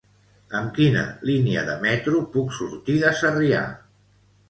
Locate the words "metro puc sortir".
1.85-2.99